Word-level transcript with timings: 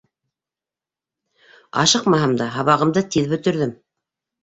Ашыҡмаһам 1.83 2.35
да, 2.43 2.51
һабағымды 2.59 3.07
тиҙ 3.17 3.33
бөтөрҙөм. 3.37 3.81